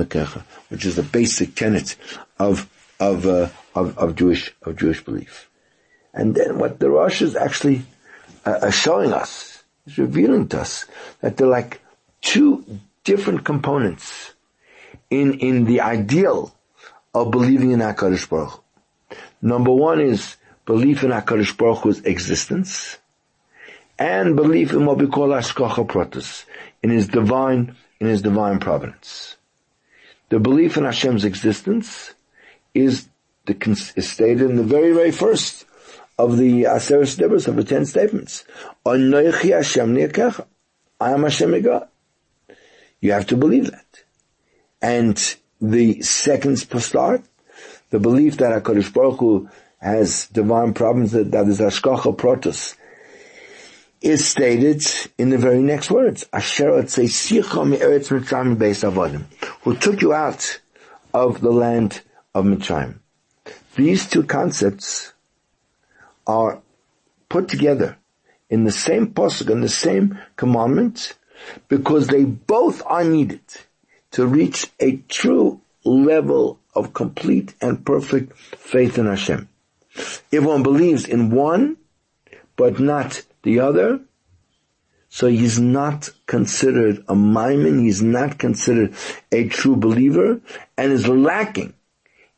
[0.70, 1.94] which is the basic tenet
[2.38, 2.66] of
[2.98, 5.50] of, uh, of of Jewish of Jewish belief.
[6.14, 7.82] And then what the Rosh is actually
[8.46, 10.86] uh, showing us, is revealing to us
[11.20, 11.82] that they're like
[12.22, 12.64] two
[13.04, 14.32] different components
[15.10, 16.54] in, in the ideal
[17.12, 18.64] of believing in HaKadosh Baruch
[19.42, 22.96] Number one is belief in HaKadosh Baruch Hu's existence
[24.00, 26.46] and belief in what we call Hashgacha Pratis,
[26.82, 29.36] in His divine, in His divine providence.
[30.30, 32.14] The belief in Hashem's existence
[32.72, 33.08] is,
[33.44, 35.66] the, is stated in the very, very first
[36.18, 38.44] of the Aseres Dibros of the ten statements.
[38.86, 39.98] Hashem.
[41.00, 41.88] I am Hashem God.
[43.00, 43.86] You have to believe that.
[44.80, 47.22] And the second start,
[47.90, 52.76] the belief that HaKadosh Baruch Hu has divine providence, that, that is Hashgacha Protos,
[54.00, 54.82] is stated
[55.18, 56.26] in the very next words.
[56.32, 56.82] Asher
[59.62, 60.60] who took you out
[61.12, 62.02] of the land
[62.34, 62.98] of Mitzrayim.
[63.76, 65.12] These two concepts
[66.26, 66.62] are
[67.28, 67.98] put together
[68.48, 71.16] in the same posuk and the same commandment
[71.68, 73.42] because they both are needed
[74.12, 79.48] to reach a true level of complete and perfect faith in Hashem.
[80.30, 81.76] If one believes in one,
[82.56, 84.00] but not the other,
[85.08, 88.94] so he's not considered a ma'amin, he's not considered
[89.32, 90.40] a true believer,
[90.76, 91.72] and is lacking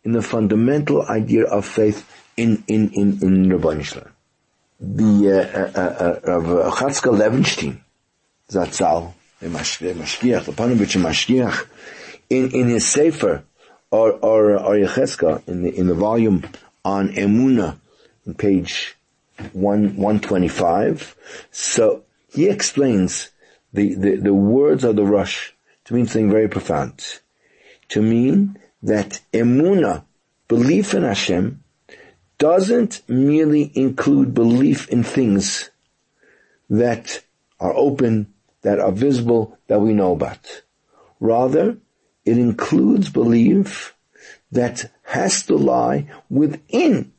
[0.04, 3.48] in the fundamental idea of faith in, in, in, in.
[3.48, 4.10] The,
[5.30, 7.80] uh, uh, uh, Rav Chatzkel Levenstein,
[8.50, 10.48] Zatzal, the Mashgiach,
[12.30, 13.44] in, in his Sefer,
[13.90, 16.42] or, or, or Yechezkel, in the, in the volume
[16.84, 17.78] on Emuna,
[18.26, 18.96] in page
[19.52, 21.16] 1, 125.
[21.50, 23.30] So, he explains
[23.72, 25.52] the, the, the words of the Rosh
[25.84, 27.20] to mean something very profound.
[27.90, 30.04] To mean that Emuna,
[30.48, 31.62] belief in Hashem,
[32.38, 35.70] doesn't merely include belief in things
[36.68, 37.22] that
[37.60, 40.62] are open, that are visible, that we know about.
[41.20, 41.76] Rather,
[42.24, 43.94] it includes belief
[44.50, 47.11] that has to lie within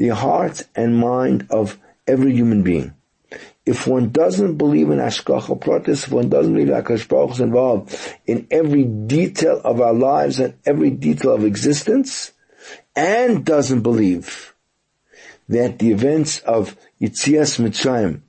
[0.00, 2.94] the heart and mind of every human being.
[3.66, 7.40] If one doesn't believe in Hashgacha Pratis, if one doesn't believe that Akash Baruch is
[7.40, 12.32] involved in every detail of our lives and every detail of existence,
[12.96, 14.54] and doesn't believe
[15.50, 18.22] that the events of Yitzias Mitzrayim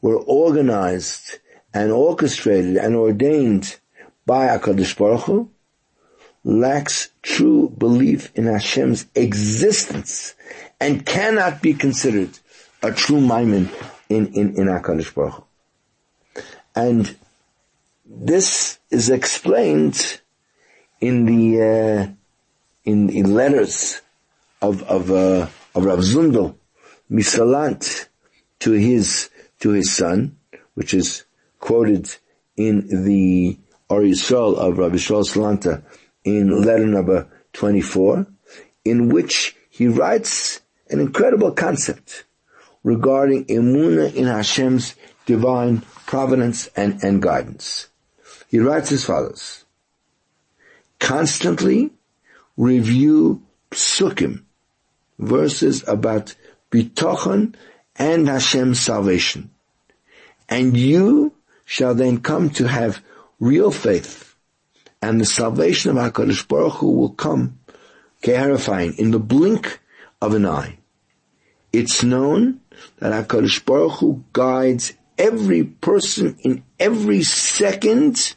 [0.00, 1.40] were organized
[1.74, 3.80] and orchestrated and ordained
[4.26, 5.50] by HaKadosh Baruch Hu,
[6.44, 10.34] lacks true belief in Hashem's existence
[10.80, 12.30] and cannot be considered
[12.82, 13.68] a true ma'amin
[14.08, 16.42] in, in, in HaKadosh Baruch Hu.
[16.74, 17.16] And
[18.06, 20.20] this is explained
[21.00, 22.12] in the, uh,
[22.84, 24.00] in, in letters
[24.62, 26.54] of, of, uh, of Rav Zundel,
[27.10, 28.08] Misalant,
[28.60, 30.36] to his, to his son,
[30.74, 31.24] which is
[31.58, 32.14] quoted
[32.56, 35.82] in the Or Yisrael of Rav Yisrael Salanta
[36.38, 38.26] in letter number 24,
[38.84, 42.24] in which he writes an incredible concept
[42.82, 44.94] regarding Emunah in Hashem's
[45.26, 47.88] divine providence and, and guidance.
[48.48, 49.64] He writes as follows,
[50.98, 51.90] constantly
[52.56, 54.42] review psukim,
[55.18, 56.34] verses about
[56.70, 57.54] bitochen
[57.96, 59.50] and Hashem's salvation.
[60.48, 63.02] And you shall then come to have
[63.38, 64.29] real faith
[65.02, 67.58] and the salvation of HaKadosh Baruch Hu will come
[68.22, 69.80] clarifying in the blink
[70.20, 70.78] of an eye.
[71.72, 72.60] It's known
[72.98, 78.34] that HaKadosh Baruch Hu guides every person in every second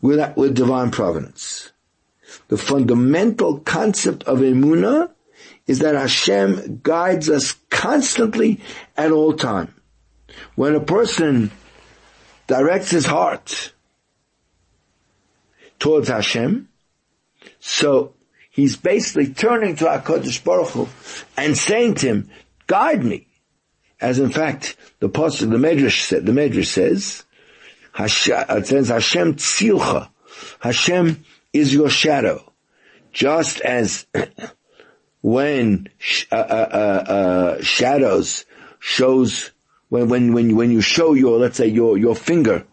[0.00, 1.72] with, with divine providence.
[2.48, 5.10] The fundamental concept of Emunah
[5.66, 8.60] is that Hashem guides us constantly
[8.96, 9.74] at all time.
[10.54, 11.50] When a person
[12.46, 13.72] directs his heart
[15.80, 16.68] towards Hashem.
[17.58, 18.14] So
[18.50, 20.88] he's basically turning to HaKadosh Baruch Hu
[21.36, 22.30] and saying to him,
[22.68, 23.26] guide me.
[24.00, 27.24] As in fact, the pasuk, the Medrash said, the Medrash says,
[27.98, 30.08] it says Hashem tzilcha.
[30.60, 32.50] Hashem is your shadow.
[33.12, 34.06] Just as
[35.22, 35.88] when
[36.30, 38.44] uh, uh, uh, uh, shadows
[38.78, 39.50] shows
[39.88, 42.64] when when when when you show your let's say your your finger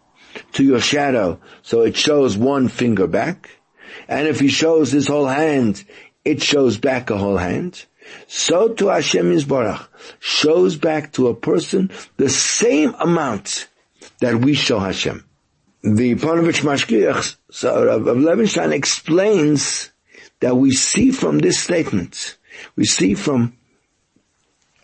[0.53, 3.49] to your shadow, so it shows one finger back.
[4.07, 5.83] And if he shows his whole hand,
[6.23, 7.85] it shows back a whole hand.
[8.27, 9.87] So to Hashem Yisbarach
[10.19, 13.67] shows back to a person the same amount
[14.19, 15.25] that we show Hashem.
[15.83, 19.91] The Ponevezh Mashgiach, so Rav Levenstein explains
[20.39, 22.37] that we see from this statement,
[22.75, 23.56] we see from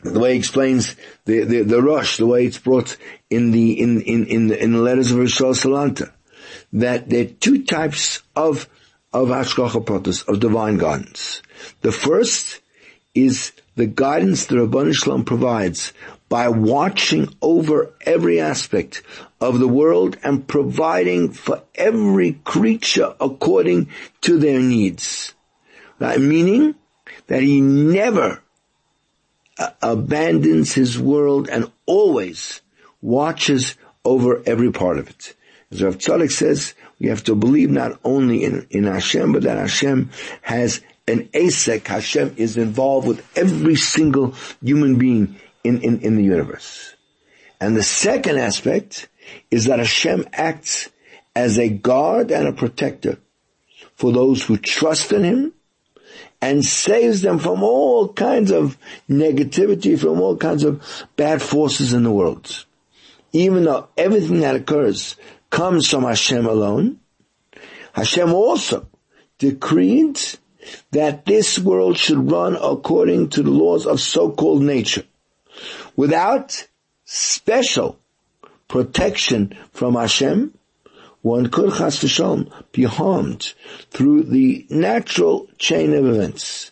[0.03, 2.97] the way he explains the, the, the rush, the way it's brought
[3.29, 6.11] in the, in, in, in the, in the letters of Rishon Salanta,
[6.73, 8.69] that there are two types of,
[9.11, 11.41] of Pratis, of divine guidance.
[11.81, 12.61] The first
[13.15, 15.93] is the guidance the Ribono Shel Olam provides
[16.29, 19.03] by watching over every aspect
[19.39, 23.89] of the world and providing for every creature according
[24.21, 25.33] to their needs.
[25.99, 26.75] That meaning
[27.27, 28.42] that he never
[29.55, 32.61] Uh, abandons his world and always
[33.01, 35.35] watches over every part of it.
[35.71, 39.57] As Rav Tzadok says, we have to believe not only in, in Hashem, but that
[39.57, 40.09] Hashem
[40.41, 41.85] has an asek.
[41.85, 46.95] Hashem is involved with every single human being in, in, in the universe.
[47.61, 49.07] And the second aspect
[49.51, 50.89] is that Hashem acts
[51.35, 53.19] as a guard and a protector
[53.95, 55.53] for those who trust in Him
[56.43, 58.77] and saves them from all kinds of
[59.09, 60.83] negativity, from all kinds of
[61.15, 62.65] bad forces in the world.
[63.31, 65.15] Even though everything that occurs
[65.49, 66.99] comes from Hashem alone,
[67.93, 68.87] Hashem also
[69.37, 70.19] decreed
[70.91, 75.05] that this world should run according to the laws of so-called nature.
[75.95, 76.67] Without
[77.05, 77.97] special
[78.67, 80.53] protection from Hashem,
[81.23, 83.53] one could chas v'shalom be harmed
[83.91, 86.71] through the natural chain of events.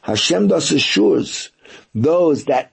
[0.00, 1.50] Hashem thus assures
[1.94, 2.72] those that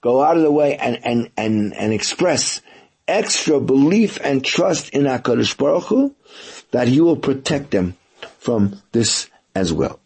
[0.00, 2.62] go out of the way and, and, and, and express
[3.06, 6.14] extra belief and trust in HaKadosh Baruch Hu,
[6.70, 7.94] that He will protect them
[8.38, 10.00] from this as well.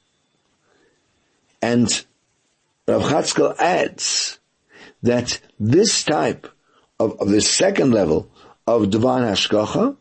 [1.62, 1.86] And
[2.88, 4.40] Rav Chatzkel adds
[5.04, 6.48] that this type
[6.98, 8.28] of, of the second level
[8.66, 9.96] of divine hashgacha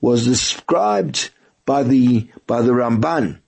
[0.00, 1.30] was described
[1.64, 3.40] by the by the Ramban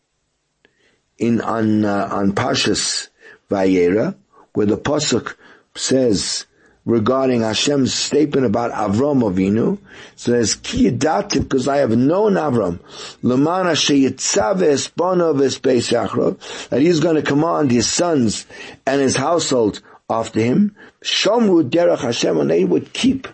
[1.18, 3.08] in on uh, on Pashas
[3.50, 4.16] Vayera,
[4.52, 5.34] where the pasuk
[5.74, 6.46] says
[6.86, 9.78] regarding Hashem's statement about Avram Avinu,
[10.16, 12.80] says Ki because I have known Avram,
[13.22, 18.46] Lamana sheyitzaves bonav that he's going to command his sons
[18.86, 20.74] and his household after him.
[21.02, 23.28] Shomru derech Hashem, and they would keep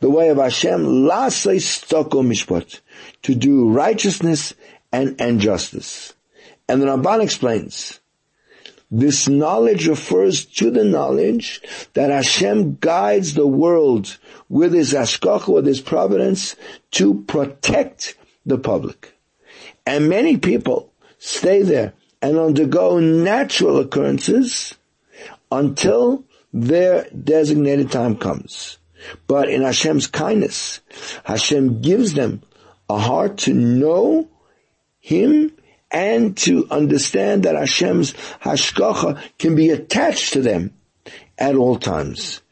[0.00, 2.80] the way of Hashem, lasei stoko mishpat,
[3.22, 4.54] to do righteousness
[4.92, 6.14] and, and justice.
[6.68, 8.00] And the Ramban explains
[8.90, 11.60] This knowledge refers to the knowledge
[11.94, 14.18] that Hashem guides the world
[14.48, 16.56] with his hashgacha, with his providence,
[16.92, 19.14] to protect the public.
[19.86, 21.92] And many people stay there
[22.22, 24.74] and undergo natural occurrences
[25.50, 28.78] until their designated time comes.
[29.26, 30.80] But in Hashem's kindness,
[31.24, 32.42] Hashem gives them
[32.88, 34.28] a heart to know
[34.98, 35.52] Him
[35.90, 40.74] and to understand that Hashem's hashgacha can be attached to them
[41.38, 42.42] at all times.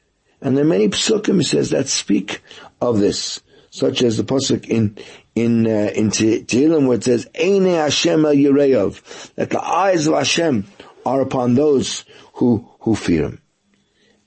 [0.41, 2.43] And there are many psukim, says, that speak
[2.81, 3.41] of this,
[3.71, 4.97] such as the pasuk in
[5.35, 10.15] in uh, in Tehillim where it says, "Eine Hashem el Yireov," that the eyes of
[10.15, 10.67] Hashem
[11.05, 13.43] are upon those who who fear Him,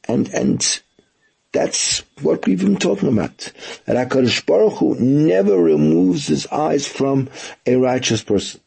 [0.08, 0.82] and and
[1.52, 3.52] that's what we've been talking about.
[3.86, 7.30] That Hakadosh Baruch Hu never removes his eyes from
[7.66, 8.62] a righteous person.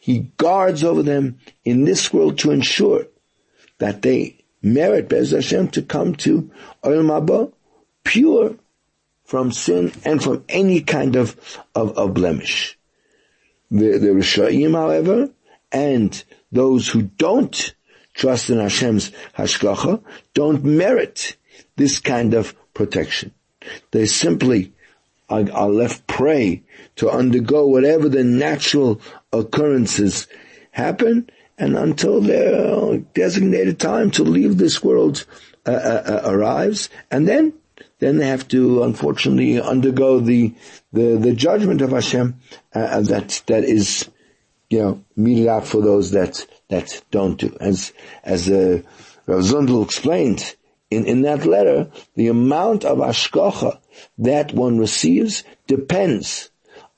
[0.00, 3.06] He guards over them in this world to ensure
[3.78, 6.50] that they merit Bez Hashem to come to
[6.82, 7.52] Olam Haba
[8.04, 8.56] pure
[9.24, 11.36] from sin and from any kind of,
[11.74, 12.76] of, of blemish.
[13.70, 15.30] The, the Rishayim, however,
[15.70, 17.74] and those who don't
[18.14, 20.02] trust in Hashem's hashgacha
[20.34, 21.36] don't merit
[21.80, 23.32] this kind of protection.
[23.90, 24.72] They simply
[25.28, 26.62] are, are left prey
[26.96, 29.00] to undergo whatever the natural
[29.32, 30.28] occurrences
[30.70, 31.28] happen
[31.58, 35.26] and until their designated time to leave this world
[35.66, 37.52] uh, uh, uh, arrives, and then
[37.98, 40.54] then they have to unfortunately undergo the
[40.92, 42.40] the, the judgment of Hashem
[42.74, 44.08] uh, uh, that that is
[44.70, 47.54] you know meted out for those that that don't do.
[47.60, 47.92] As
[48.24, 48.80] as uh,
[49.26, 50.56] Rav Zundel explained
[50.90, 53.80] in in that letter, the amount of hashgacha
[54.18, 56.50] that one receives depends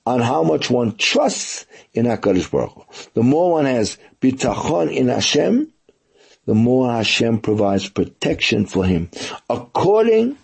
[0.05, 2.85] on how much one trusts in HaKadosh Baruch Hu.
[3.15, 5.73] The more one has bitachon in Hashem,
[6.47, 9.11] the more Hashem provides protection for him.
[9.49, 10.37] According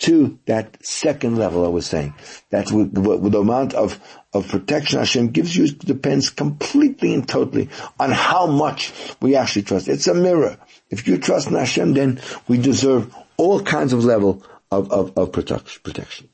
[0.00, 2.14] to that second level I was saying.
[2.48, 4.00] That's with, with the amount of,
[4.32, 7.68] of protection Hashem gives you depends completely and totally
[7.98, 9.88] on how much we actually trust.
[9.88, 10.56] It's a mirror.
[10.90, 15.32] If you trust in Hashem, then we deserve all kinds of level of, of, of
[15.32, 16.28] protection.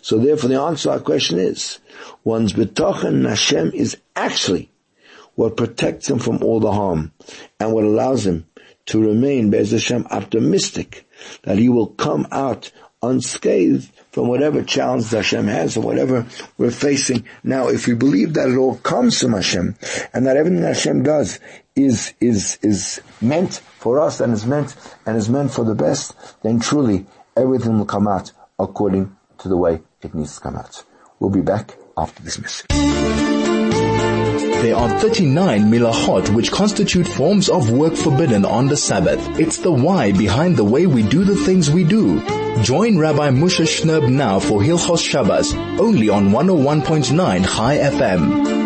[0.00, 1.80] So therefore the answer to our question is,
[2.22, 4.70] one's betochen Hashem is actually
[5.34, 7.12] what protects him from all the harm
[7.58, 8.46] and what allows him
[8.86, 11.08] to remain, Bez Hashem, optimistic
[11.42, 12.70] that he will come out
[13.02, 16.24] unscathed from whatever challenge Hashem has or whatever
[16.56, 17.26] we're facing.
[17.44, 19.76] Now, if we believe that it all comes from Hashem
[20.14, 21.38] and that everything Hashem does
[21.74, 26.14] is, is, is meant for us and is meant, and is meant for the best,
[26.42, 27.04] then truly
[27.36, 30.82] everything will come out according to the way it needs to come out.
[31.20, 33.25] We'll be back after this message.
[34.62, 39.20] There are 39 melachos which constitute forms of work forbidden on the Sabbath.
[39.38, 42.20] It's the why behind the way we do the things we do.
[42.62, 48.56] Join Rabbi Moshe Shnerb now for Hilchos Shabbos, only on 101.9 Chai FM.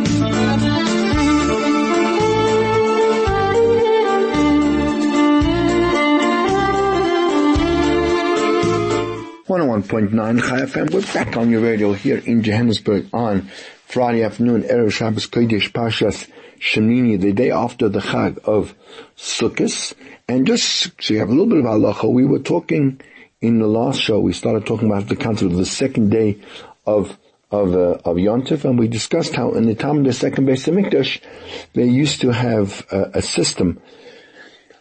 [9.51, 10.95] 101.9 Chai FM.
[10.95, 13.51] We're back on your radio here in Johannesburg on
[13.91, 16.31] Friday afternoon, Erev Shabbos Kodesh Pashas
[16.61, 18.73] Shemini, the day after the Chag of
[19.17, 19.95] Sukkot.
[20.29, 23.01] And just so you have a little bit of halacha, we were talking
[23.41, 26.41] in the last show, we started talking about the concept of the second day
[26.87, 27.19] of
[27.51, 30.69] of uh, of Yontif, and we discussed how in the time of the second base
[30.69, 31.21] of Mikdash,
[31.73, 33.81] they used to have a system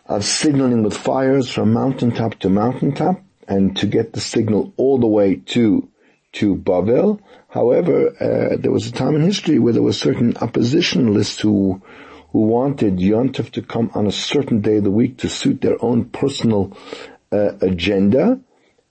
[0.06, 5.08] of signaling with fires from mountaintop to mountaintop, and to get the signal all the
[5.08, 5.90] way to
[6.34, 7.22] to Babel.
[7.48, 11.82] However, uh, there was a time in history where there were certain oppositionalists who
[12.32, 15.84] who wanted Yontif to come on a certain day of the week to suit their
[15.84, 16.78] own personal
[17.32, 18.40] uh, agenda,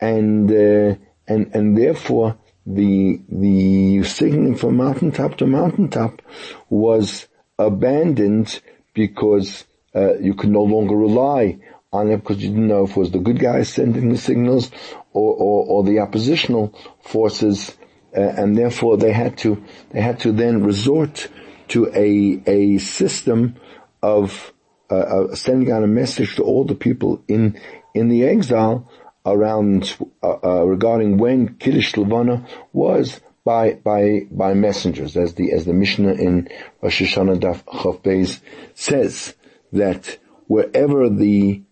[0.01, 0.97] and uh,
[1.28, 2.36] and and therefore
[2.66, 6.20] the the signaling from mountaintop to mountaintop
[6.68, 7.28] was
[7.59, 8.61] abandoned
[8.93, 9.64] because
[9.95, 11.59] uh, you could no longer rely
[11.93, 14.70] on it because you didn't know if it was the good guys sending the signals
[15.12, 17.76] or, or, or the oppositional forces,
[18.16, 21.28] uh, and therefore they had to they had to then resort
[21.68, 23.56] to a a system
[24.02, 24.52] of
[24.90, 27.61] uh, uh, sending out a message to all the people in
[27.94, 28.90] in the exile
[29.26, 35.64] around uh, uh, regarding when Kiddush Levana was by by by messengers, as the as
[35.64, 36.48] the Mishnah in
[36.82, 38.40] Rosh Hashanah Daf Chaf Beis
[38.74, 39.34] says
[39.72, 41.62] that wherever the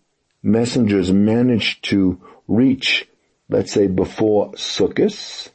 [0.43, 3.07] messengers managed to reach,
[3.49, 5.49] let's say before Sukkot,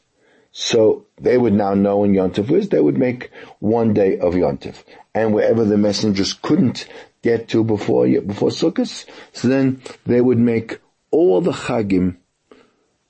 [0.51, 4.83] So they would now know when Yontif was, they would make one day of Yontif.
[5.13, 6.87] And wherever the messengers couldn't
[7.21, 10.79] get to before, before Sukkot, so then they would make
[11.11, 12.17] all the Chagim,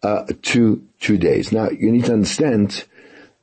[0.01, 1.51] uh, two, two days.
[1.51, 2.85] Now, you need to understand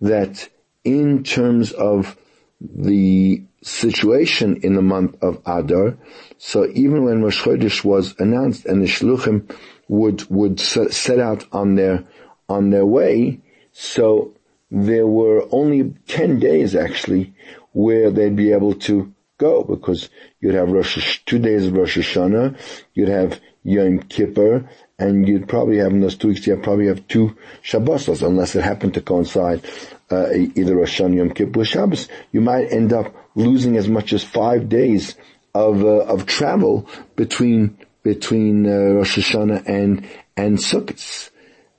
[0.00, 0.48] that
[0.84, 2.16] in terms of
[2.60, 5.96] the situation in the month of Adar,
[6.38, 9.50] so even when Rosh Chodesh was announced and the Shluchim
[9.90, 12.04] would, would set out on their,
[12.48, 13.40] on their way,
[13.72, 14.32] so
[14.70, 17.34] there were only 10 days actually
[17.72, 20.08] where they'd be able to go because
[20.40, 22.56] you'd have Rosh, two days of Rosh Hashanah,
[22.94, 27.08] you'd have Yom Kippur, and you'd probably have in those two weeks, you'd probably have
[27.08, 29.64] two Shabbosos, unless it happened to coincide
[30.10, 32.06] uh, either Rosh Hashanah, Yom Kippur, Shabbos.
[32.30, 35.16] You might end up losing as much as five days
[35.52, 41.30] of uh, of travel between between uh, Rosh Hashanah and and Sukkot.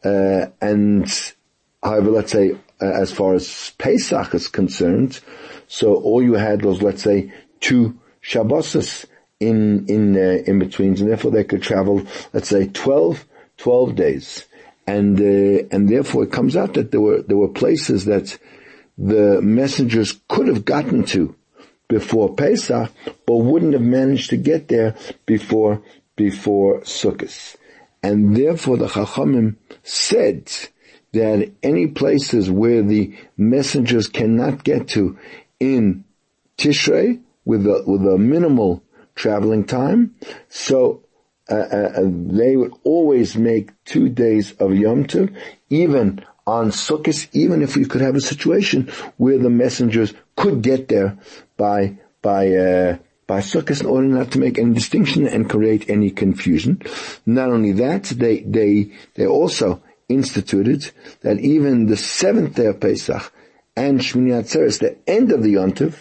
[0.03, 1.33] Uh, and
[1.83, 5.19] however, let's say uh, as far as Pesach is concerned,
[5.67, 9.05] so all you had was let's say two Shabbos
[9.39, 13.25] in in uh, in betweens, and therefore they could travel let's say 12,
[13.57, 14.45] 12 days,
[14.87, 18.37] and uh, and therefore it comes out that there were there were places that
[18.97, 21.35] the messengers could have gotten to
[21.87, 22.89] before Pesach,
[23.25, 24.95] but wouldn't have managed to get there
[25.25, 25.81] before
[26.15, 27.55] before Sukkot.
[28.03, 30.51] And therefore the Chachamim said
[31.13, 35.17] that any places where the messengers cannot get to
[35.59, 36.05] in
[36.57, 38.83] Tishrei with a, with a minimal
[39.15, 40.15] traveling time,
[40.47, 41.03] so
[41.49, 45.35] uh, uh, uh they would always make two days of Yom Tov,
[45.69, 50.87] even on Sukkot, even if we could have a situation where the messengers could get
[50.87, 51.17] there
[51.57, 52.97] by by uh,
[53.31, 56.81] by Sukkot in order not to make any distinction and create any confusion.
[57.25, 63.31] Not only that, they they they also instituted that even the seventh day of Pesach
[63.77, 65.93] and Shmini Atzeres, the end of the Yontiv,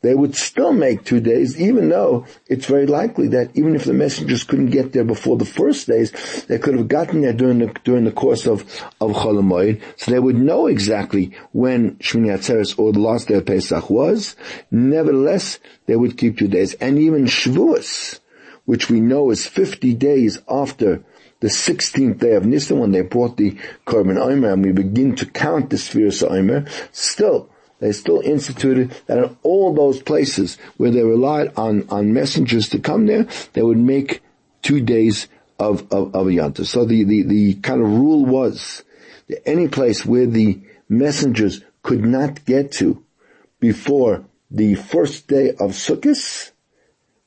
[0.00, 3.92] they would still make two days, even though it's very likely that even if the
[3.92, 6.12] messengers couldn't get there before the first days,
[6.46, 8.62] they could have gotten there during the during the course of
[9.00, 13.34] of Chol HaMoed, so they would know exactly when Shmini Atzeres or the last day
[13.34, 14.36] of Pesach was.
[14.70, 18.20] Nevertheless, they would keep two days, and even Shavuos,
[18.66, 21.02] which we know is fifty days after
[21.40, 25.26] the 16th day of Nisan when they brought the Korban Omer and we begin to
[25.26, 27.48] count the spheres Omer, still
[27.80, 32.78] they still instituted that in all those places where they relied on, on messengers to
[32.78, 34.22] come there, they would make
[34.62, 36.66] two days of, of, of yanta.
[36.66, 38.84] So the, the, the kind of rule was
[39.28, 43.04] that any place where the messengers could not get to
[43.60, 46.50] before the first day of Sukkot,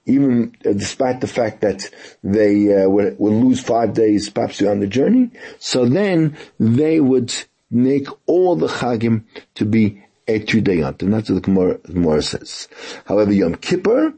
[0.06, 1.90] even despite the fact that
[2.24, 5.30] they uh, will, will lose five days perhaps on the journey,
[5.60, 7.34] so then they would
[7.70, 9.24] make all the chagim
[9.56, 11.12] to be a two-day yontif.
[11.12, 12.68] That's what the Gemara, the Gemara says.
[13.06, 14.14] However, Yom Kippur,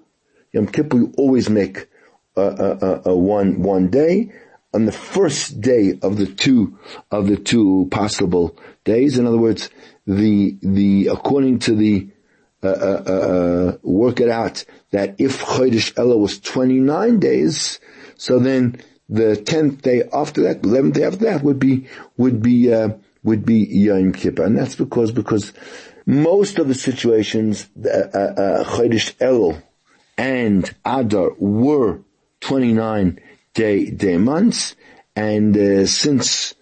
[0.52, 1.88] Yom Kippur, you always make
[2.36, 4.32] a, a, a, one one day
[4.74, 6.78] on the first day of the two
[7.12, 9.18] of the two possible days.
[9.18, 9.70] In other words,
[10.08, 12.08] the the according to the
[12.64, 17.82] uh, uh, uh, work it out that if Chodesh Elul was 29 days,
[18.16, 22.74] so then the 10th day after that, 11th day after that would be, would be,
[22.74, 22.90] uh,
[23.22, 24.46] would be Yom Kippur.
[24.46, 25.52] And that's because, because
[26.06, 29.62] most of the situations, uh, uh, Chodesh El
[30.18, 32.00] and Adar were
[32.42, 33.20] 29
[33.54, 34.76] day, day months,
[35.16, 36.56] and uh, since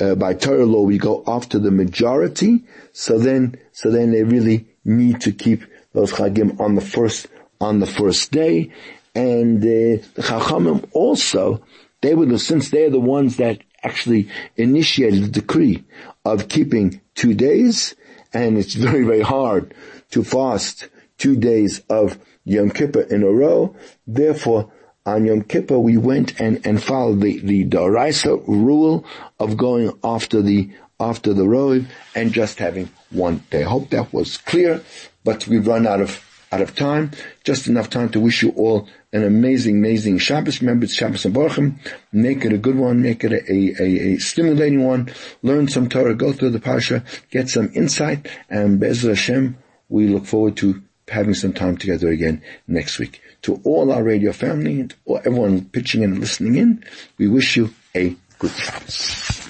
[0.00, 4.66] uh, by Torah law we go after the majority, so then, so then they really
[4.84, 7.26] need to keep those Chagim on the first,
[7.60, 8.70] on the first day,
[9.14, 11.64] and uh, the Chachamim also,
[12.00, 15.84] they were the, since they're the ones that actually initiated the decree
[16.24, 17.94] of keeping two days,
[18.34, 19.72] and it's very, very hard
[20.10, 23.74] to fast two days of Yom Kippur in a row.
[24.06, 24.72] Therefore,
[25.06, 29.04] on Yom Kippur, we went and, and followed the, the D'oraisa rule
[29.38, 33.62] of going after the, after the road and just having one day.
[33.64, 34.82] I hope that was clear,
[35.22, 36.20] but we've run out of,
[36.54, 37.10] out of time.
[37.42, 40.60] Just enough time to wish you all an amazing, amazing Shabbos.
[40.60, 41.80] Remember, it's Shabbos and.
[42.12, 43.02] Make it a good one.
[43.02, 45.12] Make it a, a, a, stimulating one.
[45.42, 46.14] Learn some Torah.
[46.14, 47.04] Go through the Parsha.
[47.30, 48.28] Get some insight.
[48.48, 49.56] And Be'ezra Hashem,
[49.88, 53.20] we look forward to having some time together again next week.
[53.42, 54.94] To all our radio family and
[55.24, 56.84] everyone pitching in and listening in,
[57.18, 59.43] we wish you a good Shabbos.